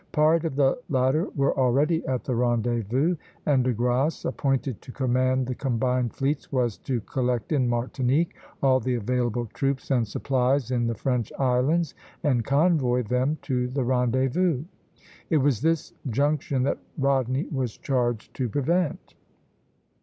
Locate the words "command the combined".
4.91-6.15